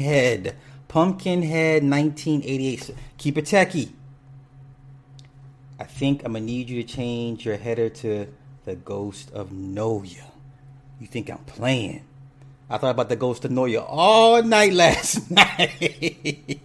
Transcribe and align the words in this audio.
Pumpkinhead. 0.00 0.54
Pumpkinhead 0.86 1.82
1988. 1.82 2.94
Keep 3.16 3.38
it 3.38 3.46
techie. 3.46 3.90
I 5.76 5.82
think 5.82 6.22
I'm 6.24 6.34
gonna 6.34 6.44
need 6.44 6.70
you 6.70 6.80
to 6.84 6.88
change 6.88 7.44
your 7.44 7.56
header 7.56 7.88
to 7.88 8.28
the 8.64 8.76
Ghost 8.76 9.32
of 9.32 9.50
Noya. 9.50 10.22
You 11.00 11.08
think 11.08 11.28
I'm 11.28 11.38
playing? 11.38 12.04
I 12.70 12.78
thought 12.78 12.92
about 12.92 13.08
the 13.08 13.16
Ghost 13.16 13.44
of 13.44 13.50
Noya 13.50 13.84
all 13.88 14.40
night 14.40 14.72
last 14.84 15.32
night. 15.32 16.60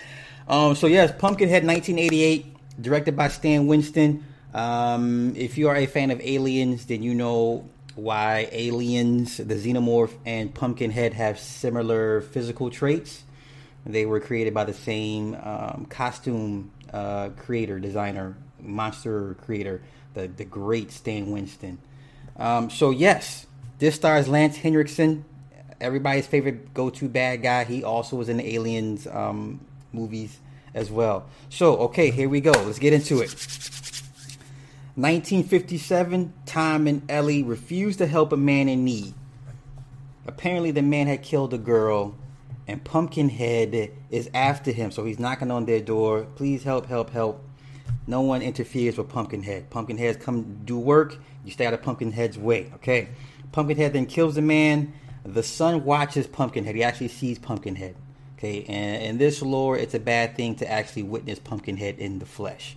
um, 0.48 0.74
so 0.74 0.86
yes, 0.86 1.12
Pumpkinhead 1.18 1.66
1988, 1.66 2.80
directed 2.80 3.14
by 3.14 3.28
Stan 3.28 3.66
Winston. 3.66 4.24
Um, 4.54 5.36
if 5.36 5.58
you 5.58 5.68
are 5.68 5.76
a 5.76 5.84
fan 5.84 6.10
of 6.10 6.18
Aliens, 6.22 6.86
then 6.86 7.02
you 7.02 7.14
know 7.14 7.68
why 8.02 8.48
Aliens, 8.52 9.36
the 9.36 9.54
Xenomorph, 9.54 10.12
and 10.24 10.54
Pumpkinhead 10.54 11.14
have 11.14 11.38
similar 11.38 12.20
physical 12.20 12.70
traits. 12.70 13.24
They 13.84 14.06
were 14.06 14.20
created 14.20 14.54
by 14.54 14.64
the 14.64 14.74
same 14.74 15.34
um, 15.42 15.86
costume 15.88 16.70
uh, 16.92 17.30
creator, 17.30 17.78
designer, 17.78 18.36
monster 18.58 19.36
creator, 19.42 19.82
the, 20.14 20.28
the 20.28 20.44
great 20.44 20.90
Stan 20.90 21.30
Winston. 21.30 21.78
Um, 22.36 22.70
so, 22.70 22.90
yes, 22.90 23.46
this 23.78 23.94
stars 23.94 24.28
Lance 24.28 24.56
Henriksen, 24.56 25.24
everybody's 25.80 26.26
favorite 26.26 26.74
go 26.74 26.90
to 26.90 27.08
bad 27.08 27.42
guy. 27.42 27.64
He 27.64 27.84
also 27.84 28.16
was 28.16 28.28
in 28.28 28.36
the 28.38 28.54
Aliens 28.54 29.06
um, 29.06 29.60
movies 29.92 30.38
as 30.74 30.90
well. 30.90 31.26
So, 31.48 31.76
okay, 31.78 32.10
here 32.10 32.28
we 32.28 32.40
go. 32.40 32.52
Let's 32.52 32.78
get 32.78 32.92
into 32.92 33.20
it. 33.20 33.30
1957, 35.00 36.32
Tom 36.44 36.86
and 36.86 37.10
Ellie 37.10 37.42
refused 37.42 37.98
to 37.98 38.06
help 38.06 38.32
a 38.32 38.36
man 38.36 38.68
in 38.68 38.84
need. 38.84 39.14
Apparently, 40.26 40.72
the 40.72 40.82
man 40.82 41.06
had 41.06 41.22
killed 41.22 41.54
a 41.54 41.58
girl, 41.58 42.14
and 42.68 42.84
Pumpkinhead 42.84 43.92
is 44.10 44.28
after 44.34 44.72
him. 44.72 44.90
So 44.90 45.04
he's 45.04 45.18
knocking 45.18 45.50
on 45.50 45.64
their 45.64 45.80
door. 45.80 46.26
Please 46.36 46.64
help, 46.64 46.86
help, 46.86 47.10
help. 47.10 47.42
No 48.06 48.20
one 48.20 48.42
interferes 48.42 48.98
with 48.98 49.08
Pumpkinhead. 49.08 49.70
Pumpkinhead's 49.70 50.22
come 50.22 50.60
do 50.64 50.78
work. 50.78 51.16
You 51.44 51.50
stay 51.50 51.64
out 51.64 51.72
of 51.72 51.82
Pumpkinhead's 51.82 52.36
way, 52.36 52.70
okay? 52.74 53.08
Pumpkinhead 53.52 53.94
then 53.94 54.04
kills 54.06 54.34
the 54.34 54.42
man. 54.42 54.92
The 55.24 55.42
son 55.42 55.84
watches 55.84 56.26
Pumpkinhead. 56.26 56.74
He 56.74 56.82
actually 56.82 57.08
sees 57.08 57.38
Pumpkinhead. 57.38 57.96
Okay, 58.36 58.64
and 58.64 59.02
in 59.02 59.18
this 59.18 59.42
lore, 59.42 59.76
it's 59.76 59.94
a 59.94 60.00
bad 60.00 60.34
thing 60.34 60.54
to 60.56 60.70
actually 60.70 61.02
witness 61.02 61.38
Pumpkinhead 61.38 61.98
in 61.98 62.18
the 62.18 62.26
flesh. 62.26 62.76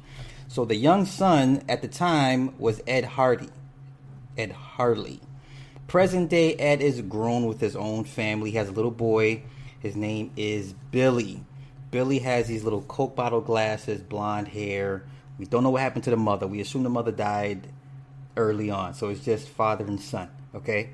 So 0.54 0.66
the 0.66 0.76
young 0.76 1.08
son 1.08 1.64
at 1.68 1.82
the 1.82 1.88
time 1.88 2.54
was 2.60 2.80
Ed 2.86 3.06
Hardy. 3.06 3.50
Ed 4.38 4.52
Harley. 4.52 5.20
Present 5.88 6.30
day 6.30 6.54
Ed 6.54 6.80
is 6.80 7.02
grown 7.02 7.48
with 7.48 7.60
his 7.60 7.76
own 7.76 8.04
family. 8.04 8.52
He 8.52 8.58
has 8.58 8.70
a 8.70 8.72
little 8.72 8.92
boy. 8.92 9.42
His 9.80 9.96
name 9.96 10.30
is 10.38 10.76
Billy. 10.92 11.44
Billy 11.90 12.20
has 12.20 12.50
these 12.50 12.64
little 12.64 12.84
Coke 12.84 13.16
bottle 13.16 13.42
glasses, 13.42 14.04
blonde 14.04 14.48
hair. 14.48 15.04
We 15.40 15.46
don't 15.46 15.64
know 15.64 15.72
what 15.72 15.82
happened 15.82 16.04
to 16.04 16.12
the 16.12 16.18
mother. 16.18 16.46
We 16.46 16.62
assume 16.62 16.84
the 16.84 16.90
mother 16.92 17.12
died 17.12 17.68
early 18.38 18.70
on. 18.70 18.94
So 18.94 19.10
it's 19.10 19.26
just 19.26 19.50
father 19.50 19.86
and 19.86 20.00
son. 20.00 20.30
Okay. 20.54 20.92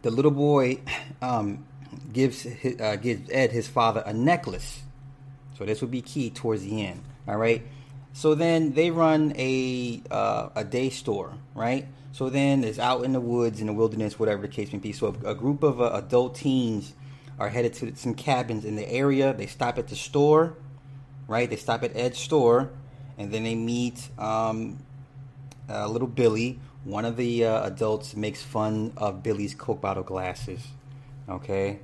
The 0.00 0.10
little 0.10 0.30
boy 0.30 0.80
um, 1.20 1.66
gives 2.10 2.40
his, 2.40 2.80
uh, 2.80 2.96
gives 2.96 3.28
Ed 3.30 3.52
his 3.52 3.68
father 3.68 4.02
a 4.06 4.14
necklace. 4.14 4.80
So 5.58 5.66
this 5.66 5.82
would 5.82 5.90
be 5.90 6.00
key 6.00 6.30
towards 6.30 6.62
the 6.62 6.86
end. 6.86 7.02
All 7.26 7.36
right. 7.36 7.66
So 8.18 8.34
then 8.34 8.72
they 8.72 8.90
run 8.90 9.32
a 9.36 10.02
uh, 10.10 10.48
a 10.56 10.64
day 10.64 10.90
store, 10.90 11.34
right? 11.54 11.86
So 12.10 12.28
then 12.28 12.64
it's 12.64 12.80
out 12.80 13.04
in 13.04 13.12
the 13.12 13.20
woods, 13.20 13.60
in 13.60 13.68
the 13.68 13.72
wilderness, 13.72 14.18
whatever 14.18 14.42
the 14.42 14.48
case 14.48 14.72
may 14.72 14.80
be. 14.80 14.90
So 14.90 15.14
a, 15.24 15.30
a 15.30 15.34
group 15.36 15.62
of 15.62 15.80
uh, 15.80 15.92
adult 15.94 16.34
teens 16.34 16.94
are 17.38 17.48
headed 17.48 17.74
to 17.74 17.94
some 17.94 18.14
cabins 18.14 18.64
in 18.64 18.74
the 18.74 18.90
area. 18.90 19.32
They 19.34 19.46
stop 19.46 19.78
at 19.78 19.86
the 19.86 19.94
store, 19.94 20.56
right? 21.28 21.48
They 21.48 21.54
stop 21.54 21.84
at 21.84 21.94
Ed's 21.94 22.18
store, 22.18 22.70
and 23.18 23.30
then 23.30 23.44
they 23.44 23.54
meet 23.54 24.08
um, 24.18 24.80
uh, 25.70 25.86
little 25.86 26.08
Billy. 26.08 26.58
One 26.82 27.04
of 27.04 27.16
the 27.16 27.44
uh, 27.44 27.68
adults 27.68 28.16
makes 28.16 28.42
fun 28.42 28.94
of 28.96 29.22
Billy's 29.22 29.54
Coke 29.54 29.80
bottle 29.80 30.02
glasses. 30.02 30.66
Okay, 31.28 31.78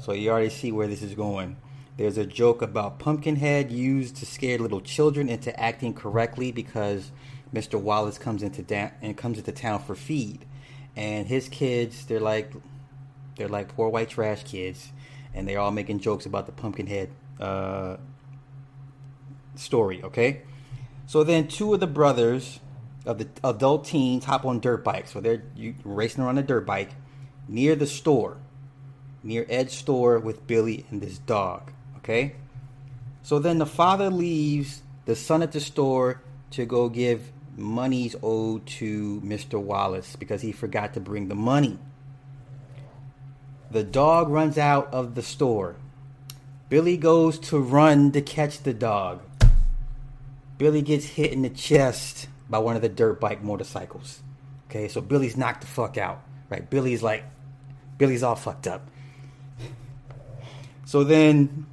so 0.00 0.10
you 0.10 0.30
already 0.30 0.50
see 0.50 0.72
where 0.72 0.88
this 0.88 1.02
is 1.02 1.14
going. 1.14 1.56
There's 1.98 2.16
a 2.16 2.24
joke 2.24 2.62
about 2.62 3.00
Pumpkinhead 3.00 3.72
used 3.72 4.14
to 4.18 4.26
scare 4.26 4.56
little 4.56 4.80
children 4.80 5.28
into 5.28 5.58
acting 5.58 5.94
correctly 5.94 6.52
because 6.52 7.10
Mr. 7.52 7.78
Wallace 7.78 8.18
comes 8.18 8.40
into 8.44 8.62
da- 8.62 8.92
and 9.02 9.16
comes 9.16 9.36
into 9.36 9.50
town 9.50 9.82
for 9.82 9.96
feed, 9.96 10.44
and 10.94 11.26
his 11.26 11.48
kids 11.48 12.06
they're 12.06 12.20
like 12.20 12.52
they're 13.36 13.48
like 13.48 13.74
poor 13.74 13.88
white 13.88 14.10
trash 14.10 14.44
kids, 14.44 14.92
and 15.34 15.48
they're 15.48 15.58
all 15.58 15.72
making 15.72 15.98
jokes 15.98 16.24
about 16.24 16.46
the 16.46 16.52
Pumpkinhead 16.52 17.10
uh, 17.40 17.96
story. 19.56 20.00
Okay, 20.04 20.42
so 21.04 21.24
then 21.24 21.48
two 21.48 21.74
of 21.74 21.80
the 21.80 21.88
brothers 21.88 22.60
of 23.06 23.18
the 23.18 23.28
adult 23.42 23.86
teens 23.86 24.26
hop 24.26 24.44
on 24.44 24.60
dirt 24.60 24.84
bikes, 24.84 25.10
so 25.10 25.20
they're 25.20 25.42
racing 25.82 26.22
around 26.22 26.38
a 26.38 26.44
dirt 26.44 26.64
bike 26.64 26.90
near 27.48 27.74
the 27.74 27.88
store, 27.88 28.36
near 29.24 29.44
Ed's 29.48 29.72
store 29.72 30.20
with 30.20 30.46
Billy 30.46 30.86
and 30.92 31.00
this 31.00 31.18
dog. 31.18 31.72
Okay? 32.08 32.34
So 33.22 33.38
then 33.38 33.58
the 33.58 33.66
father 33.66 34.08
leaves 34.08 34.80
the 35.04 35.14
son 35.14 35.42
at 35.42 35.52
the 35.52 35.60
store 35.60 36.22
to 36.52 36.64
go 36.64 36.88
give 36.88 37.30
monies 37.54 38.16
owed 38.22 38.64
to 38.66 39.20
Mr. 39.20 39.60
Wallace 39.60 40.16
because 40.16 40.40
he 40.40 40.50
forgot 40.50 40.94
to 40.94 41.00
bring 41.00 41.28
the 41.28 41.34
money. 41.34 41.78
The 43.70 43.84
dog 43.84 44.30
runs 44.30 44.56
out 44.56 44.88
of 44.94 45.16
the 45.16 45.22
store. 45.22 45.76
Billy 46.70 46.96
goes 46.96 47.38
to 47.40 47.58
run 47.58 48.12
to 48.12 48.22
catch 48.22 48.62
the 48.62 48.72
dog. 48.72 49.20
Billy 50.56 50.80
gets 50.80 51.04
hit 51.04 51.32
in 51.32 51.42
the 51.42 51.50
chest 51.50 52.28
by 52.48 52.58
one 52.58 52.74
of 52.74 52.80
the 52.80 52.88
dirt 52.88 53.20
bike 53.20 53.42
motorcycles. 53.42 54.22
Okay, 54.70 54.88
so 54.88 55.02
Billy's 55.02 55.36
knocked 55.36 55.60
the 55.60 55.66
fuck 55.66 55.98
out. 55.98 56.22
Right? 56.48 56.68
Billy's 56.68 57.02
like, 57.02 57.24
Billy's 57.98 58.22
all 58.22 58.36
fucked 58.36 58.66
up. 58.66 58.88
So 60.86 61.04
then 61.04 61.66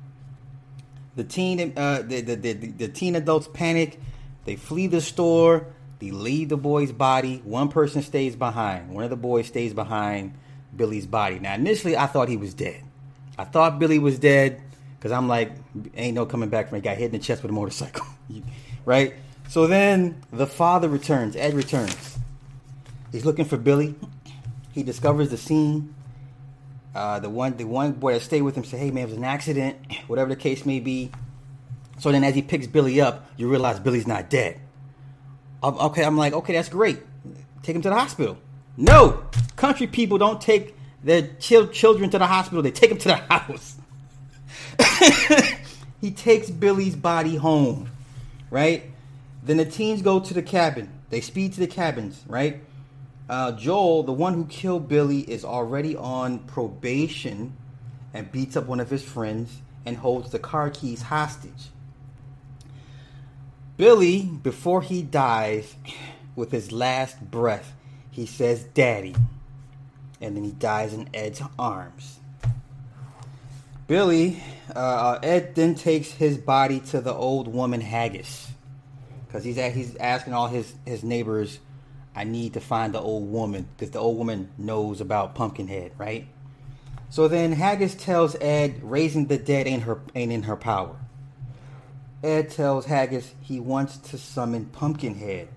the 1.15 1.23
teen, 1.23 1.73
uh, 1.77 2.01
the, 2.01 2.21
the, 2.21 2.35
the, 2.35 2.53
the 2.53 2.87
teen 2.87 3.15
adults 3.15 3.47
panic. 3.53 3.99
They 4.45 4.55
flee 4.55 4.87
the 4.87 5.01
store. 5.01 5.67
They 5.99 6.11
leave 6.11 6.49
the 6.49 6.57
boy's 6.57 6.91
body. 6.91 7.41
One 7.43 7.69
person 7.69 8.01
stays 8.01 8.35
behind. 8.35 8.93
One 8.93 9.03
of 9.03 9.09
the 9.09 9.15
boys 9.15 9.47
stays 9.47 9.73
behind 9.73 10.33
Billy's 10.75 11.07
body. 11.07 11.39
Now, 11.39 11.55
initially, 11.55 11.95
I 11.95 12.07
thought 12.07 12.29
he 12.29 12.37
was 12.37 12.53
dead. 12.53 12.83
I 13.37 13.45
thought 13.45 13.79
Billy 13.79 13.99
was 13.99 14.19
dead 14.19 14.61
because 14.97 15.11
I'm 15.11 15.27
like, 15.27 15.51
ain't 15.95 16.15
no 16.15 16.25
coming 16.25 16.49
back 16.49 16.69
from 16.69 16.77
a 16.77 16.81
guy 16.81 16.95
hit 16.95 17.05
in 17.05 17.11
the 17.11 17.19
chest 17.19 17.43
with 17.43 17.51
a 17.51 17.53
motorcycle, 17.53 18.05
right? 18.85 19.13
So 19.47 19.67
then 19.67 20.21
the 20.31 20.47
father 20.47 20.89
returns. 20.89 21.35
Ed 21.35 21.53
returns. 21.53 22.17
He's 23.11 23.25
looking 23.25 23.45
for 23.45 23.57
Billy. 23.57 23.95
He 24.71 24.83
discovers 24.83 25.29
the 25.29 25.37
scene. 25.37 25.93
Uh, 26.95 27.19
the 27.19 27.29
one 27.29 27.57
the 27.57 27.65
one 27.65 27.91
boy 27.91 28.13
that 28.13 28.21
stayed 28.21 28.41
with 28.41 28.55
him 28.55 28.63
said, 28.63 28.79
"Hey 28.79 28.89
man, 28.89 29.03
it 29.03 29.09
was 29.09 29.17
an 29.17 29.25
accident, 29.25 29.77
whatever 30.07 30.29
the 30.29 30.35
case 30.37 30.65
may 30.65 30.79
be." 30.79 31.11
So 31.99 32.11
then, 32.11 32.23
as 32.23 32.35
he 32.35 32.41
picks 32.41 32.67
Billy 32.67 33.01
up, 33.01 33.29
you 33.35 33.49
realize 33.49 33.79
Billy's 33.79 34.07
not 34.07 34.29
dead. 34.29 34.59
Um, 35.61 35.77
okay, 35.77 36.03
I'm 36.03 36.17
like, 36.17 36.33
okay, 36.33 36.53
that's 36.53 36.69
great. 36.69 36.99
Take 37.63 37.75
him 37.75 37.81
to 37.81 37.89
the 37.89 37.95
hospital. 37.95 38.37
No, 38.77 39.25
country 39.55 39.87
people 39.87 40.17
don't 40.17 40.39
take 40.39 40.75
their 41.03 41.23
ch- 41.39 41.71
children 41.71 42.09
to 42.11 42.17
the 42.17 42.27
hospital. 42.27 42.61
They 42.61 42.71
take 42.71 42.91
him 42.91 42.97
to 42.99 43.07
the 43.09 43.15
house. 43.29 43.75
he 46.01 46.11
takes 46.11 46.49
Billy's 46.49 46.95
body 46.95 47.35
home, 47.35 47.89
right? 48.49 48.83
Then 49.43 49.57
the 49.57 49.65
teens 49.65 50.01
go 50.01 50.19
to 50.19 50.33
the 50.33 50.41
cabin. 50.41 50.89
They 51.09 51.21
speed 51.21 51.53
to 51.53 51.59
the 51.59 51.67
cabins, 51.67 52.23
right? 52.27 52.61
Uh, 53.27 53.51
Joel, 53.53 54.03
the 54.03 54.13
one 54.13 54.33
who 54.33 54.45
killed 54.45 54.87
Billy, 54.87 55.19
is 55.19 55.43
already 55.43 55.95
on 55.95 56.39
probation 56.39 57.55
and 58.13 58.31
beats 58.31 58.55
up 58.55 58.65
one 58.65 58.79
of 58.79 58.89
his 58.89 59.03
friends 59.03 59.61
and 59.85 59.97
holds 59.97 60.31
the 60.31 60.39
car 60.39 60.69
keys 60.69 61.01
hostage. 61.03 61.69
Billy, 63.77 64.23
before 64.23 64.81
he 64.81 65.01
dies, 65.01 65.75
with 66.35 66.51
his 66.51 66.71
last 66.71 67.19
breath, 67.31 67.73
he 68.11 68.25
says, 68.25 68.63
Daddy. 68.63 69.15
And 70.21 70.35
then 70.35 70.43
he 70.43 70.51
dies 70.51 70.93
in 70.93 71.09
Ed's 71.13 71.41
arms. 71.59 72.19
Billy, 73.87 74.41
uh, 74.73 75.19
Ed 75.21 75.55
then 75.55 75.75
takes 75.75 76.11
his 76.11 76.37
body 76.37 76.79
to 76.79 77.01
the 77.01 77.13
old 77.13 77.47
woman 77.47 77.81
Haggis. 77.81 78.49
Because 79.27 79.43
he's, 79.43 79.57
he's 79.57 79.95
asking 79.97 80.33
all 80.33 80.47
his, 80.47 80.73
his 80.85 81.03
neighbors 81.03 81.59
I 82.15 82.23
need 82.23 82.53
to 82.53 82.61
find 82.61 82.93
the 82.93 83.01
old 83.01 83.29
woman 83.29 83.67
because 83.75 83.91
the 83.91 83.99
old 83.99 84.17
woman 84.17 84.49
knows 84.57 85.01
about 85.01 85.35
Pumpkinhead, 85.35 85.91
right? 85.97 86.27
So 87.09 87.27
then 87.27 87.51
Haggis 87.51 87.95
tells 87.95 88.35
Ed 88.39 88.79
raising 88.81 89.27
the 89.27 89.37
dead 89.37 89.67
ain't 89.67 89.83
her 89.83 90.01
ain't 90.15 90.31
in 90.31 90.43
her 90.43 90.55
power. 90.55 90.95
Ed 92.23 92.49
tells 92.49 92.85
Haggis 92.85 93.33
he 93.41 93.59
wants 93.59 93.97
to 93.97 94.17
summon 94.17 94.65
Pumpkinhead. 94.65 95.49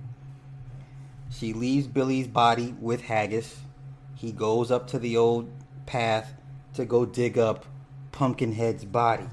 She 1.31 1.52
leaves 1.52 1.87
Billy's 1.87 2.26
body 2.26 2.75
with 2.81 3.02
Haggis. 3.02 3.61
He 4.16 4.32
goes 4.32 4.70
up 4.70 4.88
to 4.88 4.99
the 4.99 5.16
old 5.16 5.50
path 5.87 6.34
to 6.75 6.84
go 6.84 7.06
dig 7.06 7.38
up 7.38 7.64
Pumpkinhead's 8.12 8.84
body. 8.84 9.28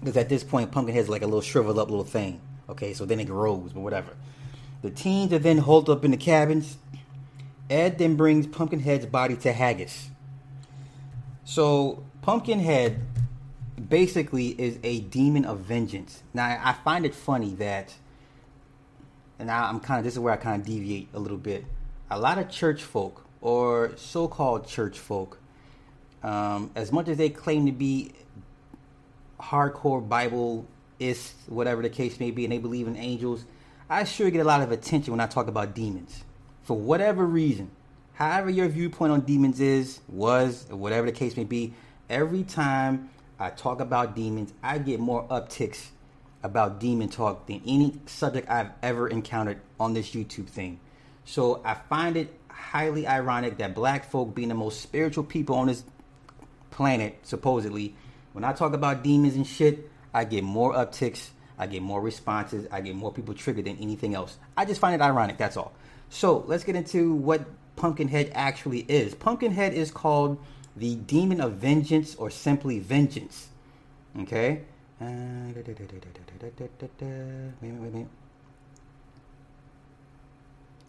Because 0.00 0.16
at 0.16 0.28
this 0.28 0.44
point, 0.44 0.70
Pumpkinhead's 0.70 1.08
like 1.08 1.22
a 1.22 1.26
little 1.26 1.40
shriveled 1.40 1.78
up 1.78 1.90
little 1.90 2.04
thing. 2.04 2.40
Okay, 2.68 2.94
so 2.94 3.04
then 3.04 3.20
it 3.20 3.26
grows, 3.26 3.72
but 3.72 3.80
whatever. 3.80 4.10
The 4.86 4.92
teens 4.92 5.32
are 5.32 5.40
then 5.40 5.58
holed 5.58 5.90
up 5.90 6.04
in 6.04 6.12
the 6.12 6.16
cabins. 6.16 6.76
Ed 7.68 7.98
then 7.98 8.14
brings 8.14 8.46
Pumpkinhead's 8.46 9.04
body 9.06 9.34
to 9.38 9.52
Haggis. 9.52 10.10
So 11.44 12.04
Pumpkinhead 12.22 13.00
basically 13.88 14.50
is 14.50 14.78
a 14.84 15.00
demon 15.00 15.44
of 15.44 15.58
vengeance. 15.58 16.22
Now 16.32 16.60
I 16.62 16.72
find 16.72 17.04
it 17.04 17.16
funny 17.16 17.54
that, 17.54 17.94
and 19.40 19.48
now 19.48 19.68
I'm 19.68 19.80
kind 19.80 19.98
of 19.98 20.04
this 20.04 20.14
is 20.14 20.20
where 20.20 20.32
I 20.32 20.36
kind 20.36 20.60
of 20.60 20.64
deviate 20.68 21.08
a 21.12 21.18
little 21.18 21.36
bit. 21.36 21.64
A 22.08 22.20
lot 22.20 22.38
of 22.38 22.48
church 22.48 22.84
folk 22.84 23.26
or 23.40 23.90
so-called 23.96 24.68
church 24.68 25.00
folk, 25.00 25.40
um, 26.22 26.70
as 26.76 26.92
much 26.92 27.08
as 27.08 27.16
they 27.16 27.28
claim 27.28 27.66
to 27.66 27.72
be 27.72 28.12
hardcore 29.40 30.08
Bible 30.08 30.64
is 31.00 31.34
whatever 31.48 31.82
the 31.82 31.90
case 31.90 32.20
may 32.20 32.30
be, 32.30 32.44
and 32.44 32.52
they 32.52 32.58
believe 32.58 32.86
in 32.86 32.96
angels, 32.96 33.44
I 33.88 34.02
sure 34.02 34.30
get 34.30 34.40
a 34.40 34.44
lot 34.44 34.62
of 34.62 34.72
attention 34.72 35.12
when 35.12 35.20
I 35.20 35.26
talk 35.26 35.46
about 35.46 35.74
demons. 35.74 36.24
For 36.64 36.76
whatever 36.76 37.24
reason, 37.24 37.70
however 38.14 38.50
your 38.50 38.66
viewpoint 38.66 39.12
on 39.12 39.20
demons 39.20 39.60
is, 39.60 40.00
was, 40.08 40.66
whatever 40.70 41.06
the 41.06 41.12
case 41.12 41.36
may 41.36 41.44
be, 41.44 41.72
every 42.10 42.42
time 42.42 43.10
I 43.38 43.50
talk 43.50 43.80
about 43.80 44.16
demons, 44.16 44.52
I 44.60 44.78
get 44.78 44.98
more 44.98 45.24
upticks 45.28 45.90
about 46.42 46.80
demon 46.80 47.08
talk 47.08 47.46
than 47.46 47.62
any 47.64 48.00
subject 48.06 48.50
I've 48.50 48.70
ever 48.82 49.06
encountered 49.06 49.60
on 49.78 49.94
this 49.94 50.10
YouTube 50.10 50.48
thing. 50.48 50.80
So 51.24 51.62
I 51.64 51.74
find 51.74 52.16
it 52.16 52.34
highly 52.48 53.06
ironic 53.06 53.58
that 53.58 53.76
black 53.76 54.10
folk 54.10 54.34
being 54.34 54.48
the 54.48 54.56
most 54.56 54.80
spiritual 54.80 55.22
people 55.22 55.54
on 55.54 55.68
this 55.68 55.84
planet, 56.72 57.20
supposedly, 57.22 57.94
when 58.32 58.42
I 58.42 58.52
talk 58.52 58.72
about 58.74 59.04
demons 59.04 59.36
and 59.36 59.46
shit, 59.46 59.88
I 60.12 60.24
get 60.24 60.42
more 60.42 60.72
upticks, 60.72 61.28
I 61.58 61.66
get 61.66 61.82
more 61.82 62.00
responses, 62.00 62.66
I 62.70 62.80
get 62.80 62.94
more 62.94 63.12
people 63.12 63.34
triggered 63.34 63.64
than 63.64 63.78
anything 63.78 64.14
else. 64.14 64.38
I 64.56 64.64
just 64.64 64.80
find 64.80 64.94
it 64.94 65.04
ironic, 65.04 65.38
that's 65.38 65.56
all. 65.56 65.72
So 66.10 66.44
let's 66.46 66.64
get 66.64 66.76
into 66.76 67.14
what 67.14 67.44
Pumpkinhead 67.76 68.32
actually 68.34 68.80
is. 68.88 69.14
Pumpkinhead 69.14 69.74
is 69.74 69.90
called 69.90 70.38
the 70.76 70.96
demon 70.96 71.40
of 71.40 71.54
vengeance 71.54 72.14
or 72.14 72.30
simply 72.30 72.78
vengeance. 72.78 73.48
Okay? 74.20 74.62
Uh, 75.00 75.06
wait, 75.54 75.66
wait, 75.66 75.78
wait, 77.92 78.06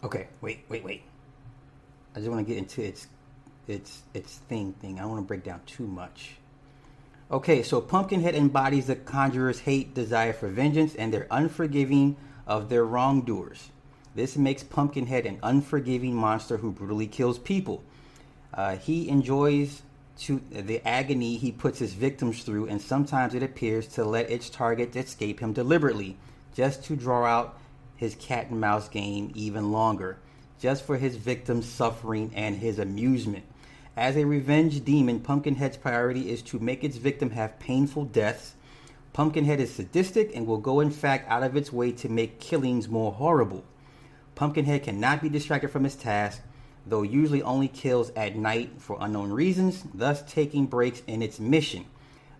Okay, 0.04 0.28
wait, 0.40 0.64
wait, 0.68 0.84
wait. 0.84 1.02
I 2.14 2.20
just 2.20 2.30
want 2.30 2.46
to 2.46 2.52
get 2.52 2.58
into 2.58 2.82
its 2.82 3.08
its 3.66 4.02
its 4.14 4.38
thing 4.48 4.72
thing. 4.74 4.98
I 4.98 5.02
don't 5.02 5.10
want 5.10 5.22
to 5.22 5.26
break 5.26 5.44
down 5.44 5.60
too 5.66 5.86
much. 5.86 6.36
Okay, 7.30 7.62
so 7.62 7.82
Pumpkinhead 7.82 8.34
embodies 8.34 8.86
the 8.86 8.96
conjurer's 8.96 9.60
hate, 9.60 9.92
desire 9.92 10.32
for 10.32 10.48
vengeance, 10.48 10.94
and 10.94 11.12
their 11.12 11.26
unforgiving 11.30 12.16
of 12.46 12.70
their 12.70 12.86
wrongdoers. 12.86 13.68
This 14.14 14.38
makes 14.38 14.62
Pumpkinhead 14.62 15.26
an 15.26 15.38
unforgiving 15.42 16.14
monster 16.14 16.56
who 16.56 16.72
brutally 16.72 17.06
kills 17.06 17.38
people. 17.38 17.84
Uh, 18.54 18.76
he 18.76 19.10
enjoys 19.10 19.82
to 20.20 20.40
the 20.50 20.80
agony 20.88 21.36
he 21.36 21.52
puts 21.52 21.78
his 21.78 21.92
victims 21.92 22.42
through, 22.42 22.66
and 22.66 22.80
sometimes 22.80 23.34
it 23.34 23.42
appears 23.42 23.86
to 23.88 24.04
let 24.04 24.30
its 24.30 24.48
target 24.48 24.96
escape 24.96 25.40
him 25.40 25.52
deliberately, 25.52 26.16
just 26.54 26.82
to 26.84 26.96
draw 26.96 27.26
out 27.26 27.58
his 27.94 28.14
cat 28.14 28.48
and 28.48 28.58
mouse 28.58 28.88
game 28.88 29.30
even 29.34 29.70
longer, 29.70 30.16
just 30.60 30.82
for 30.82 30.96
his 30.96 31.14
victims' 31.14 31.68
suffering 31.68 32.32
and 32.34 32.56
his 32.56 32.78
amusement. 32.78 33.44
As 33.98 34.16
a 34.16 34.26
revenge 34.26 34.84
demon, 34.84 35.18
Pumpkinhead's 35.18 35.76
priority 35.76 36.30
is 36.30 36.40
to 36.42 36.60
make 36.60 36.84
its 36.84 36.98
victim 36.98 37.30
have 37.30 37.58
painful 37.58 38.04
deaths. 38.04 38.54
Pumpkinhead 39.12 39.58
is 39.58 39.74
sadistic 39.74 40.30
and 40.36 40.46
will 40.46 40.58
go, 40.58 40.78
in 40.78 40.92
fact, 40.92 41.28
out 41.28 41.42
of 41.42 41.56
its 41.56 41.72
way 41.72 41.90
to 41.90 42.08
make 42.08 42.38
killings 42.38 42.88
more 42.88 43.10
horrible. 43.10 43.64
Pumpkinhead 44.36 44.84
cannot 44.84 45.20
be 45.20 45.28
distracted 45.28 45.70
from 45.72 45.82
his 45.82 45.96
task, 45.96 46.42
though 46.86 47.02
usually 47.02 47.42
only 47.42 47.66
kills 47.66 48.12
at 48.14 48.36
night 48.36 48.70
for 48.78 48.96
unknown 49.00 49.32
reasons, 49.32 49.82
thus 49.92 50.22
taking 50.32 50.66
breaks 50.66 51.02
in 51.08 51.20
its 51.20 51.40
mission. 51.40 51.84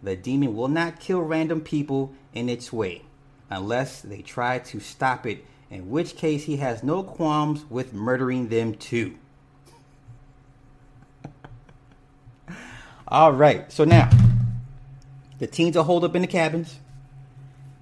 The 0.00 0.14
demon 0.14 0.54
will 0.54 0.68
not 0.68 1.00
kill 1.00 1.22
random 1.22 1.60
people 1.60 2.14
in 2.32 2.48
its 2.48 2.72
way, 2.72 3.02
unless 3.50 4.00
they 4.00 4.22
try 4.22 4.60
to 4.60 4.78
stop 4.78 5.26
it, 5.26 5.44
in 5.70 5.90
which 5.90 6.14
case 6.14 6.44
he 6.44 6.58
has 6.58 6.84
no 6.84 7.02
qualms 7.02 7.64
with 7.68 7.92
murdering 7.92 8.46
them 8.46 8.74
too. 8.74 9.16
All 13.10 13.32
right, 13.32 13.72
so 13.72 13.84
now 13.84 14.10
the 15.38 15.46
teens 15.46 15.78
are 15.78 15.84
holed 15.84 16.04
up 16.04 16.14
in 16.14 16.20
the 16.20 16.28
cabins. 16.28 16.78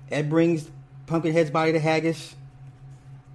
Ed 0.08 0.31
brings 0.31 0.70
Pumpkinhead's 1.06 1.50
body 1.50 1.73
to 1.73 1.81
Haggis. 1.81 2.37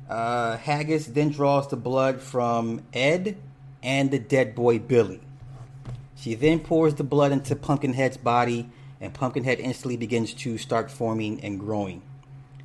Uh, 0.10 0.56
Haggis 0.56 1.08
then 1.08 1.32
draws 1.32 1.68
the 1.68 1.76
blood 1.76 2.22
from 2.22 2.82
Ed 2.94 3.36
and 3.84 4.10
the 4.10 4.20
dead 4.20 4.56
boy 4.56 4.80
Billy. 4.80 5.20
She 6.16 6.34
then 6.34 6.62
pours 6.62 6.96
the 6.96 7.04
blood 7.04 7.34
into 7.34 7.58
Pumpkinhead's 7.58 8.16
body, 8.16 8.70
and 9.02 9.14
Pumpkinhead 9.14 9.60
instantly 9.60 9.98
begins 9.98 10.34
to 10.36 10.58
start 10.58 10.90
forming 10.90 11.44
and 11.44 11.60
growing. 11.60 12.04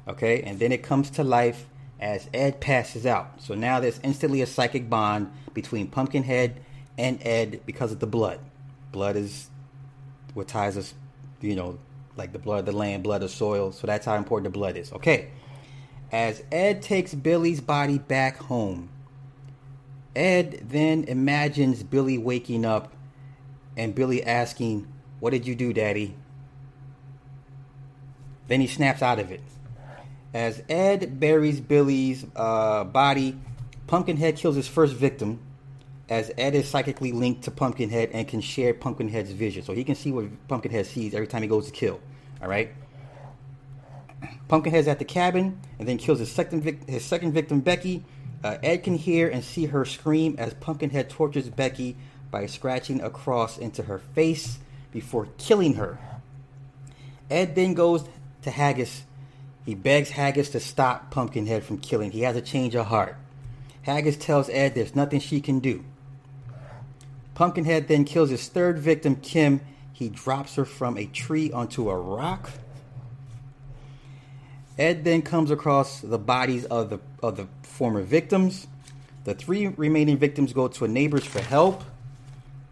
Okay, 0.07 0.43
and 0.43 0.61
then 0.61 0.71
it 0.71 0.85
comes 0.85 1.11
to 1.11 1.25
life 1.25 1.67
as 1.99 2.29
Ed 2.33 2.61
passes 2.61 3.05
out. 3.05 3.43
So 3.43 3.57
now 3.57 3.81
there's 3.81 3.99
instantly 4.05 4.41
a 4.41 4.47
psychic 4.47 4.89
bond 4.89 5.33
between 5.53 5.89
Pumpkinhead 5.89 6.61
and 6.97 7.19
Ed 7.27 7.63
because 7.67 7.91
of 7.91 7.99
the 7.99 8.07
blood. 8.07 8.39
Blood 8.97 9.17
is 9.17 9.51
what 10.33 10.49
ties 10.49 10.79
us, 10.79 10.95
you 11.43 11.55
know, 11.55 11.79
like 12.17 12.33
the 12.33 12.39
blood 12.39 12.61
of 12.61 12.65
the 12.65 12.73
land, 12.73 13.03
blood 13.03 13.23
of 13.23 13.31
soil. 13.31 13.71
So 13.71 13.87
that's 13.87 14.07
how 14.07 14.15
important 14.15 14.51
the 14.51 14.59
blood 14.59 14.79
is. 14.79 14.91
Okay. 14.91 15.29
As 16.11 16.43
Ed 16.51 16.81
takes 16.81 17.13
Billy's 17.13 17.61
body 17.61 17.99
back 17.99 18.39
home, 18.39 18.89
Ed 20.15 20.63
then 20.71 21.05
imagines 21.05 21.83
Billy 21.83 22.17
waking 22.17 22.65
up 22.65 22.91
and 23.77 23.95
Billy 23.95 24.25
asking, 24.25 24.91
What 25.21 25.33
did 25.33 25.47
you 25.47 25.55
do, 25.55 25.75
Daddy? 25.75 26.15
Then 28.49 28.63
he 28.63 28.67
snaps 28.67 29.03
out 29.03 29.19
of 29.19 29.31
it. 29.31 29.43
As 30.33 30.63
Ed 30.71 31.21
buries 31.21 31.61
Billy's 31.61 32.25
uh, 32.35 32.85
body, 32.85 33.39
Pumpkinhead 33.89 34.37
kills 34.37 34.57
his 34.57 34.67
first 34.67 34.95
victim, 34.95 35.41
as 36.09 36.31
Ed 36.39 36.55
is 36.55 36.69
psychically 36.69 37.13
linked 37.13 37.43
to 37.45 37.51
Pumpkinhead 37.51 38.11
and 38.13 38.29
can 38.29 38.41
share 38.41 38.73
Pumpkinhead's 38.73 39.33
vision. 39.33 39.63
So 39.65 39.73
he 39.73 39.85
can 39.85 39.95
see 39.95 40.13
what 40.13 40.27
Pumpkinhead 40.49 40.87
sees 40.87 41.15
every 41.15 41.27
time 41.27 41.43
he 41.43 41.49
goes 41.49 41.67
to 41.67 41.73
kill. 41.73 42.01
All 42.41 42.49
right? 42.49 42.71
Pumpkinhead's 44.49 44.87
at 44.89 44.99
the 44.99 45.05
cabin 45.05 45.61
and 45.79 45.89
then 45.89 45.99
kills 45.99 46.21
his 46.21 46.31
second, 46.31 46.63
vic- 46.63 46.89
his 46.89 47.05
second 47.05 47.33
victim, 47.33 47.61
Becky. 47.61 48.05
Uh, 48.45 48.59
Ed 48.63 48.85
can 48.85 48.95
hear 48.95 49.29
and 49.29 49.43
see 49.43 49.67
her 49.67 49.85
scream 49.85 50.37
as 50.39 50.55
Pumpkinhead 50.55 51.11
tortures 51.11 51.49
Becky 51.49 51.97
by 52.31 52.47
scratching 52.47 53.01
across 53.01 53.59
into 53.59 53.83
her 53.85 53.99
face 53.99 54.59
before 54.93 55.29
killing 55.39 55.75
her. 55.75 55.99
Ed 57.29 57.55
then 57.57 57.75
goes 57.75 58.05
to 58.43 58.51
Haggis. 58.51 59.03
He 59.65 59.75
begs 59.75 60.11
Haggis 60.11 60.51
to 60.51 60.61
stop 60.61 61.11
Pumpkinhead 61.11 61.65
from 61.65 61.79
killing. 61.79 62.13
He 62.13 62.21
has 62.21 62.37
a 62.37 62.41
change 62.41 62.77
of 62.77 62.87
heart. 62.87 63.17
Haggis 63.83 64.17
tells 64.17 64.49
Ed 64.49 64.75
there's 64.75 64.95
nothing 64.95 65.19
she 65.19 65.41
can 65.41 65.59
do. 65.59 65.85
Pumpkinhead 67.37 67.87
then 67.87 68.07
kills 68.07 68.31
his 68.31 68.49
third 68.49 68.79
victim, 68.79 69.17
Kim. 69.17 69.61
He 69.93 70.09
drops 70.09 70.55
her 70.55 70.65
from 70.65 70.97
a 70.97 71.05
tree 71.05 71.53
onto 71.53 71.91
a 71.91 71.97
rock. 71.97 72.51
Ed 74.79 75.05
then 75.05 75.21
comes 75.21 75.51
across 75.51 76.01
the 76.01 76.19
bodies 76.19 76.65
of 76.65 76.89
the 76.89 76.99
of 77.23 77.37
the 77.37 77.47
former 77.63 78.01
victims. 78.01 78.67
The 79.25 79.35
three 79.35 79.67
remaining 79.67 80.17
victims 80.17 80.55
go 80.55 80.67
to 80.69 80.87
a 80.87 80.89
neighbor's 80.89 81.27
for 81.27 81.43
help. 81.43 81.85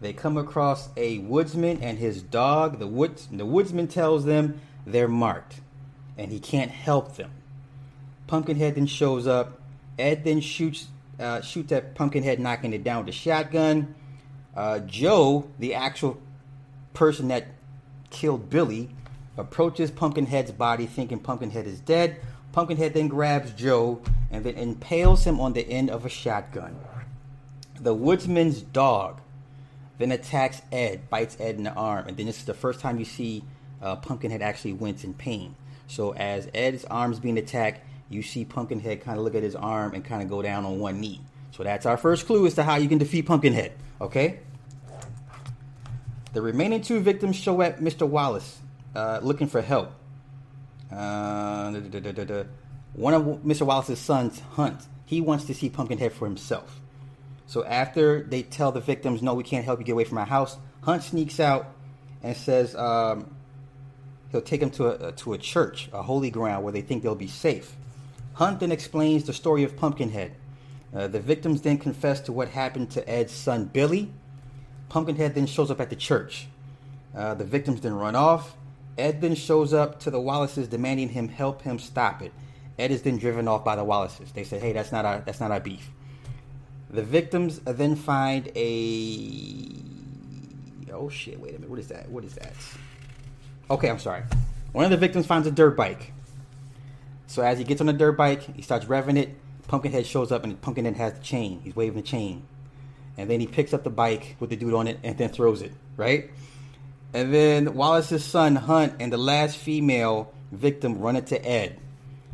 They 0.01 0.13
come 0.13 0.35
across 0.35 0.89
a 0.97 1.19
woodsman 1.19 1.83
and 1.83 1.99
his 1.99 2.23
dog. 2.23 2.79
The 2.79 2.87
woods 2.87 3.27
the 3.31 3.45
woodsman 3.45 3.87
tells 3.87 4.25
them 4.25 4.59
they're 4.83 5.07
marked, 5.07 5.61
and 6.17 6.31
he 6.31 6.39
can't 6.39 6.71
help 6.71 7.17
them. 7.17 7.29
Pumpkinhead 8.25 8.73
then 8.73 8.87
shows 8.87 9.27
up. 9.27 9.61
Ed 9.99 10.23
then 10.23 10.41
shoots 10.41 10.87
uh, 11.19 11.41
shoots 11.41 11.71
at 11.71 11.93
Pumpkinhead, 11.93 12.39
knocking 12.39 12.73
it 12.73 12.83
down 12.83 13.05
with 13.05 13.13
a 13.13 13.17
shotgun. 13.17 13.93
Uh, 14.55 14.79
Joe, 14.79 15.47
the 15.59 15.75
actual 15.75 16.17
person 16.93 17.27
that 17.27 17.47
killed 18.09 18.49
Billy, 18.49 18.89
approaches 19.37 19.91
Pumpkinhead's 19.91 20.51
body 20.51 20.85
thinking 20.85 21.19
Pumpkinhead 21.19 21.67
is 21.67 21.79
dead. 21.79 22.21
Pumpkinhead 22.53 22.93
then 22.93 23.09
grabs 23.09 23.51
Joe 23.51 24.01
and 24.31 24.45
then 24.45 24.55
impales 24.55 25.25
him 25.25 25.39
on 25.39 25.53
the 25.53 25.67
end 25.67 25.89
of 25.89 26.05
a 26.05 26.09
shotgun. 26.09 26.79
The 27.79 27.93
woodsman's 27.93 28.61
dog 28.61 29.19
then 29.97 30.11
attacks 30.11 30.61
Ed, 30.71 31.09
bites 31.09 31.37
Ed 31.39 31.55
in 31.55 31.63
the 31.63 31.73
arm, 31.73 32.07
and 32.07 32.17
then 32.17 32.25
this 32.25 32.39
is 32.39 32.45
the 32.45 32.53
first 32.53 32.79
time 32.79 32.99
you 32.99 33.05
see 33.05 33.43
uh, 33.81 33.95
Pumpkinhead 33.97 34.41
actually 34.41 34.73
wince 34.73 35.03
in 35.03 35.13
pain. 35.13 35.55
So 35.87 36.13
as 36.13 36.49
Ed's 36.53 36.85
arm's 36.85 37.19
being 37.19 37.37
attacked, 37.37 37.81
you 38.09 38.21
see 38.21 38.45
Pumpkinhead 38.45 39.01
kind 39.01 39.17
of 39.17 39.23
look 39.23 39.35
at 39.35 39.43
his 39.43 39.55
arm 39.55 39.93
and 39.93 40.03
kind 40.03 40.21
of 40.21 40.29
go 40.29 40.41
down 40.41 40.65
on 40.65 40.79
one 40.79 40.99
knee. 40.99 41.21
So 41.51 41.63
that's 41.63 41.85
our 41.85 41.97
first 41.97 42.25
clue 42.25 42.45
as 42.45 42.55
to 42.55 42.63
how 42.63 42.75
you 42.75 42.89
can 42.89 42.97
defeat 42.97 43.25
Pumpkinhead. 43.25 43.71
Okay? 44.01 44.39
The 46.33 46.41
remaining 46.41 46.81
two 46.81 46.99
victims 46.99 47.35
show 47.35 47.61
at 47.61 47.79
Mr. 47.79 48.07
Wallace 48.07 48.59
uh, 48.95 49.19
looking 49.21 49.47
for 49.47 49.61
help. 49.61 49.91
Uh, 50.91 51.71
da, 51.71 51.99
da, 51.99 52.11
da, 52.11 52.43
one 52.93 53.13
of 53.13 53.23
Mr. 53.43 53.63
Wallace's 53.63 53.99
sons, 53.99 54.39
Hunt, 54.51 54.87
he 55.05 55.19
wants 55.21 55.45
to 55.45 55.53
see 55.53 55.69
Pumpkinhead 55.69 56.13
for 56.13 56.25
himself. 56.25 56.79
So 57.47 57.63
after 57.65 58.23
they 58.23 58.43
tell 58.43 58.71
the 58.71 58.79
victims, 58.79 59.21
no, 59.21 59.33
we 59.33 59.43
can't 59.43 59.65
help 59.65 59.79
you 59.79 59.85
get 59.85 59.91
away 59.91 60.05
from 60.05 60.17
our 60.17 60.25
house, 60.25 60.57
Hunt 60.81 61.03
sneaks 61.03 61.39
out 61.39 61.67
and 62.23 62.35
says 62.35 62.75
um, 62.75 63.35
he'll 64.31 64.41
take 64.41 64.61
them 64.61 64.71
to 64.71 65.07
a, 65.07 65.11
to 65.13 65.33
a 65.33 65.37
church, 65.37 65.89
a 65.93 66.01
holy 66.01 66.31
ground 66.31 66.63
where 66.63 66.73
they 66.73 66.81
think 66.81 67.03
they'll 67.03 67.15
be 67.15 67.27
safe. 67.27 67.75
Hunt 68.33 68.59
then 68.59 68.71
explains 68.71 69.25
the 69.25 69.33
story 69.33 69.63
of 69.63 69.75
Pumpkinhead. 69.75 70.35
Uh, 70.95 71.07
the 71.07 71.19
victims 71.19 71.61
then 71.61 71.77
confess 71.77 72.21
to 72.21 72.31
what 72.31 72.47
happened 72.49 72.89
to 72.91 73.09
Ed's 73.09 73.33
son 73.33 73.65
Billy. 73.65 74.11
Pumpkinhead 74.87 75.35
then 75.35 75.45
shows 75.45 75.69
up 75.69 75.81
at 75.81 75.89
the 75.89 75.95
church. 75.95 76.47
Uh, 77.15 77.33
the 77.33 77.43
victims 77.43 77.81
then 77.81 77.93
run 77.93 78.15
off. 78.15 78.55
Ed 78.97 79.19
then 79.21 79.35
shows 79.35 79.73
up 79.73 79.99
to 80.01 80.11
the 80.11 80.21
Wallaces 80.21 80.67
demanding 80.69 81.09
him 81.09 81.27
help 81.27 81.63
him 81.63 81.79
stop 81.79 82.21
it. 82.21 82.31
Ed 82.79 82.91
is 82.91 83.01
then 83.01 83.17
driven 83.17 83.47
off 83.47 83.63
by 83.65 83.75
the 83.75 83.83
Wallaces. 83.83 84.31
They 84.31 84.43
say, 84.43 84.59
"Hey, 84.59 84.73
that's 84.73 84.91
not 84.91 85.05
our 85.05 85.19
that's 85.19 85.39
not 85.39 85.51
our 85.51 85.59
beef." 85.59 85.89
The 86.89 87.03
victims 87.03 87.59
then 87.59 87.95
find 87.95 88.49
a 88.55 89.69
oh 90.93 91.09
shit! 91.09 91.39
Wait 91.39 91.51
a 91.51 91.53
minute. 91.53 91.69
What 91.69 91.79
is 91.79 91.87
that? 91.87 92.09
What 92.09 92.23
is 92.23 92.35
that? 92.35 92.53
Okay, 93.69 93.89
I'm 93.89 93.99
sorry. 93.99 94.23
One 94.71 94.85
of 94.85 94.91
the 94.91 94.97
victims 94.97 95.25
finds 95.25 95.47
a 95.47 95.51
dirt 95.51 95.75
bike. 95.75 96.13
So 97.27 97.41
as 97.41 97.57
he 97.57 97.63
gets 97.63 97.81
on 97.81 97.87
the 97.87 97.93
dirt 97.93 98.13
bike, 98.13 98.55
he 98.55 98.61
starts 98.61 98.85
revving 98.85 99.17
it. 99.17 99.35
Pumpkinhead 99.67 100.05
shows 100.05 100.31
up 100.31 100.43
and 100.43 100.59
Pumpkinhead 100.61 100.95
has 100.97 101.13
the 101.13 101.19
chain. 101.19 101.61
He's 101.63 101.75
waving 101.75 101.95
the 101.95 102.01
chain. 102.01 102.43
And 103.17 103.29
then 103.29 103.39
he 103.39 103.47
picks 103.47 103.73
up 103.73 103.83
the 103.83 103.89
bike 103.89 104.35
with 104.39 104.49
the 104.49 104.55
dude 104.55 104.73
on 104.73 104.87
it 104.87 104.99
and 105.03 105.17
then 105.17 105.29
throws 105.29 105.61
it, 105.61 105.71
right? 105.97 106.29
And 107.13 107.33
then 107.33 107.73
Wallace's 107.75 108.25
son, 108.25 108.55
Hunt, 108.55 108.93
and 108.99 109.11
the 109.11 109.17
last 109.17 109.57
female 109.57 110.33
victim 110.51 110.99
run 110.99 111.15
into 111.15 111.43
Ed. 111.45 111.79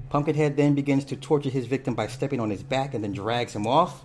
Pumpkinhead 0.09 0.57
then 0.57 0.73
begins 0.75 1.05
to 1.05 1.15
torture 1.15 1.49
his 1.49 1.67
victim 1.67 1.93
by 1.93 2.07
stepping 2.07 2.39
on 2.39 2.49
his 2.49 2.63
back 2.63 2.93
and 2.93 3.03
then 3.03 3.13
drags 3.13 3.55
him 3.55 3.67
off. 3.67 4.03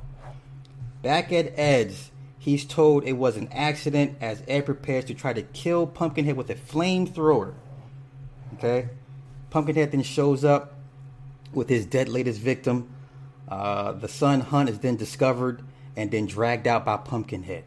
Back 1.02 1.32
at 1.32 1.58
Ed's, 1.58 2.10
he's 2.38 2.64
told 2.64 3.04
it 3.04 3.14
was 3.14 3.36
an 3.36 3.48
accident 3.52 4.18
as 4.20 4.42
Ed 4.46 4.66
prepares 4.66 5.06
to 5.06 5.14
try 5.14 5.32
to 5.32 5.42
kill 5.42 5.86
Pumpkinhead 5.86 6.36
with 6.36 6.50
a 6.50 6.54
flamethrower. 6.54 7.54
Okay? 8.54 8.88
Pumpkinhead 9.50 9.92
then 9.92 10.02
shows 10.02 10.44
up 10.44 10.74
with 11.52 11.68
his 11.68 11.86
dead 11.86 12.08
latest 12.08 12.40
victim. 12.40 12.88
Uh, 13.48 13.92
the 13.92 14.08
son 14.08 14.40
Hunt 14.40 14.68
is 14.68 14.78
then 14.80 14.96
discovered 14.96 15.62
and 15.96 16.10
then 16.10 16.26
dragged 16.26 16.66
out 16.66 16.84
by 16.84 16.96
Pumpkinhead. 16.96 17.64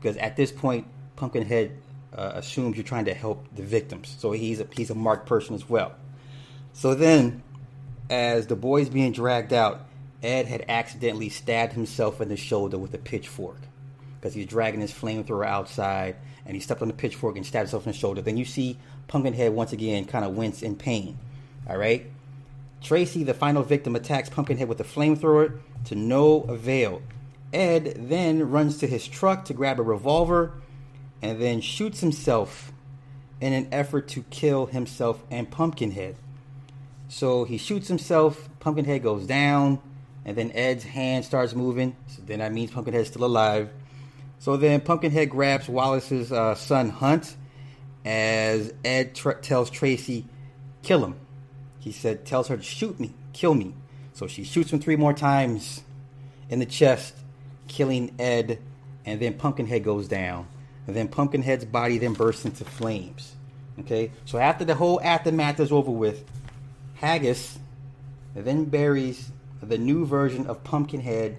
Because 0.00 0.16
at 0.16 0.36
this 0.36 0.52
point, 0.52 0.86
Pumpkinhead 1.16 1.72
uh, 2.16 2.32
assumes 2.34 2.76
you're 2.76 2.84
trying 2.84 3.04
to 3.06 3.14
help 3.14 3.46
the 3.54 3.62
victims. 3.62 4.14
So 4.18 4.32
he's 4.32 4.60
a, 4.60 4.66
he's 4.76 4.90
a 4.90 4.94
marked 4.94 5.26
person 5.26 5.54
as 5.54 5.68
well. 5.68 5.94
So 6.72 6.94
then, 6.94 7.42
as 8.08 8.46
the 8.46 8.56
boy's 8.56 8.88
being 8.88 9.12
dragged 9.12 9.52
out, 9.52 9.82
Ed 10.22 10.46
had 10.46 10.64
accidentally 10.68 11.28
stabbed 11.28 11.72
himself 11.72 12.20
in 12.20 12.28
the 12.28 12.36
shoulder 12.36 12.78
with 12.78 12.94
a 12.94 12.98
pitchfork 12.98 13.60
because 14.20 14.34
he's 14.34 14.46
dragging 14.46 14.80
his 14.80 14.92
flamethrower 14.92 15.46
outside 15.46 16.16
and 16.44 16.56
he 16.56 16.60
stepped 16.60 16.82
on 16.82 16.88
the 16.88 16.94
pitchfork 16.94 17.36
and 17.36 17.46
stabbed 17.46 17.68
himself 17.68 17.86
in 17.86 17.92
the 17.92 17.98
shoulder. 17.98 18.22
Then 18.22 18.36
you 18.36 18.44
see 18.44 18.78
Pumpkinhead 19.06 19.52
once 19.52 19.72
again 19.72 20.06
kind 20.06 20.24
of 20.24 20.36
wince 20.36 20.62
in 20.62 20.76
pain. 20.76 21.18
All 21.68 21.76
right. 21.76 22.10
Tracy, 22.80 23.24
the 23.24 23.34
final 23.34 23.62
victim, 23.62 23.96
attacks 23.96 24.28
Pumpkinhead 24.28 24.68
with 24.68 24.80
a 24.80 24.84
flamethrower 24.84 25.58
to 25.84 25.94
no 25.94 26.42
avail. 26.42 27.02
Ed 27.52 27.94
then 28.08 28.50
runs 28.50 28.78
to 28.78 28.86
his 28.86 29.06
truck 29.06 29.46
to 29.46 29.54
grab 29.54 29.80
a 29.80 29.82
revolver 29.82 30.52
and 31.22 31.40
then 31.40 31.60
shoots 31.60 32.00
himself 32.00 32.72
in 33.40 33.52
an 33.52 33.68
effort 33.72 34.08
to 34.08 34.22
kill 34.24 34.66
himself 34.66 35.22
and 35.30 35.50
Pumpkinhead. 35.50 36.16
So 37.08 37.44
he 37.44 37.56
shoots 37.56 37.88
himself, 37.88 38.48
Pumpkinhead 38.60 39.02
goes 39.02 39.26
down, 39.26 39.80
and 40.24 40.36
then 40.36 40.52
Ed's 40.54 40.84
hand 40.84 41.24
starts 41.24 41.54
moving. 41.54 41.96
So 42.08 42.22
then 42.26 42.40
that 42.40 42.52
means 42.52 42.70
Pumpkinhead's 42.70 43.08
still 43.08 43.24
alive. 43.24 43.70
So 44.40 44.56
then 44.56 44.80
Pumpkinhead 44.80 45.30
grabs 45.30 45.68
Wallace's 45.68 46.30
uh, 46.30 46.54
son 46.54 46.90
Hunt 46.90 47.34
as 48.04 48.72
Ed 48.84 49.14
tells 49.14 49.70
Tracy, 49.70 50.26
kill 50.82 51.04
him. 51.04 51.16
He 51.88 51.92
said, 51.92 52.26
tells 52.26 52.48
her 52.48 52.56
to 52.58 52.62
shoot 52.62 53.00
me, 53.00 53.14
kill 53.32 53.54
me. 53.54 53.72
So 54.12 54.26
she 54.26 54.44
shoots 54.44 54.70
him 54.70 54.78
three 54.78 54.96
more 54.96 55.14
times 55.14 55.82
in 56.50 56.58
the 56.58 56.66
chest, 56.66 57.14
killing 57.66 58.14
Ed, 58.18 58.58
and 59.06 59.18
then 59.18 59.32
Pumpkinhead 59.32 59.84
goes 59.84 60.06
down. 60.06 60.46
And 60.86 60.94
then 60.94 61.08
Pumpkinhead's 61.08 61.64
body 61.64 61.96
then 61.96 62.12
bursts 62.12 62.44
into 62.44 62.66
flames. 62.66 63.34
Okay, 63.80 64.10
so 64.26 64.36
after 64.36 64.66
the 64.66 64.74
whole 64.74 65.00
aftermath 65.00 65.60
is 65.60 65.72
over 65.72 65.90
with, 65.90 66.26
Haggis 66.96 67.58
then 68.34 68.66
buries 68.66 69.30
the 69.62 69.78
new 69.78 70.04
version 70.04 70.46
of 70.46 70.62
Pumpkinhead 70.64 71.38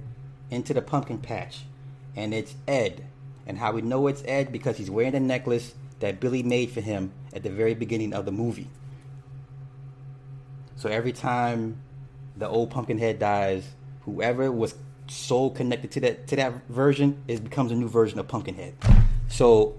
into 0.49 0.73
the 0.73 0.81
pumpkin 0.81 1.19
patch. 1.19 1.59
And 2.15 2.33
it's 2.33 2.55
Ed. 2.67 3.05
And 3.45 3.59
how 3.59 3.73
we 3.73 3.83
know 3.83 4.07
it's 4.07 4.23
Ed 4.25 4.51
because 4.51 4.77
he's 4.77 4.89
wearing 4.89 5.11
the 5.11 5.19
necklace 5.19 5.75
that 5.99 6.19
Billy 6.19 6.41
made 6.41 6.71
for 6.71 6.81
him 6.81 7.11
at 7.35 7.43
the 7.43 7.51
very 7.51 7.75
beginning 7.75 8.13
of 8.13 8.25
the 8.25 8.31
movie. 8.31 8.67
So 10.79 10.88
every 10.88 11.12
time 11.12 11.81
the 12.38 12.48
old 12.48 12.71
Pumpkinhead 12.71 13.19
dies, 13.19 13.67
whoever 14.05 14.50
was 14.50 14.75
soul 15.09 15.51
connected 15.51 15.91
to 15.91 16.00
that 16.00 16.27
to 16.27 16.38
that 16.38 16.53
version, 16.69 17.21
it 17.27 17.43
becomes 17.43 17.74
a 17.74 17.75
new 17.75 17.89
version 17.89 18.17
of 18.17 18.29
Pumpkinhead. 18.29 18.75
So 19.27 19.75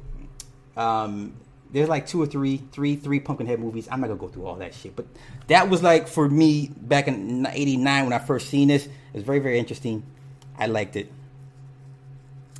um, 0.76 1.33
there's 1.73 1.88
like 1.88 2.07
two 2.07 2.21
or 2.21 2.26
three, 2.26 2.59
three, 2.73 2.97
three 2.97 3.19
Pumpkinhead 3.19 3.59
movies. 3.59 3.88
I'm 3.90 4.02
not 4.02 4.09
gonna 4.09 4.21
go 4.21 4.28
through 4.28 4.45
all 4.45 4.57
that 4.57 4.75
shit, 4.75 4.95
but 4.95 5.07
that 5.47 5.71
was 5.71 5.83
like 5.83 6.07
for 6.07 6.28
me 6.28 6.71
back 6.76 7.09
in 7.09 7.47
'89 7.47 8.04
when 8.04 8.12
I 8.12 8.19
first 8.19 8.50
seen 8.50 8.69
this. 8.69 8.85
It 8.85 8.92
was 9.14 9.25
very, 9.25 9.38
very 9.38 9.59
interesting. 9.59 10.02
I 10.59 10.66
liked 10.66 10.97
it. 10.97 11.11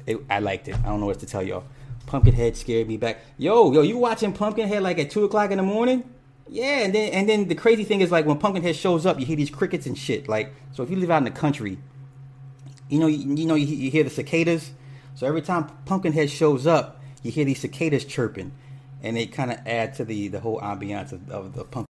it. 0.07 0.19
I 0.31 0.39
liked 0.39 0.67
it. 0.67 0.77
I 0.77 0.87
don't 0.87 1.01
know 1.01 1.07
what 1.07 1.21
to 1.21 1.27
tell 1.27 1.43
y'all. 1.43 1.65
Pumpkinhead 2.07 2.57
scared 2.57 2.89
me 2.89 2.97
back. 2.97 3.19
Yo, 3.37 3.71
yo, 3.71 3.83
you 3.83 3.99
watching 3.99 4.33
Pumpkinhead 4.33 4.83
like 4.83 4.99
at 4.99 5.11
two 5.11 5.25
o'clock 5.25 5.51
in 5.51 5.59
the 5.59 5.63
morning? 5.63 6.05
Yeah, 6.53 6.81
and 6.81 6.93
then 6.93 7.13
and 7.13 7.29
then 7.29 7.47
the 7.47 7.55
crazy 7.55 7.85
thing 7.85 8.01
is 8.01 8.11
like 8.11 8.27
when 8.27 8.37
Pumpkinhead 8.39 8.75
shows 8.75 9.07
up, 9.07 9.21
you 9.21 9.25
hear 9.25 9.37
these 9.37 9.51
crickets 9.51 9.87
and 9.87 9.97
shit. 9.97 10.29
Like, 10.29 10.53
so 10.73 10.83
if 10.83 10.91
you 10.91 10.97
live 10.97 11.09
out 11.09 11.19
in 11.19 11.25
the 11.25 11.31
country, 11.31 11.79
you 12.89 12.99
know, 12.99 13.07
you, 13.07 13.37
you 13.37 13.47
know, 13.47 13.55
you, 13.55 13.67
you 13.67 13.89
hear 13.89 14.03
the 14.03 14.11
cicadas. 14.11 14.73
So 15.15 15.29
every 15.29 15.43
time 15.43 15.69
Pumpkinhead 15.87 16.29
shows 16.29 16.67
up, 16.67 17.01
you 17.23 17.31
hear 17.31 17.45
these 17.45 17.61
cicadas 17.61 18.05
chirping, 18.05 18.51
and 19.01 19.17
they 19.17 19.27
kind 19.27 19.53
of 19.53 19.59
add 19.65 19.95
to 19.95 20.05
the 20.05 20.27
the 20.27 20.41
whole 20.41 20.61
ambiance 20.61 21.13
of, 21.13 21.31
of 21.31 21.55
the 21.55 21.63
Pumpkin. 21.63 21.71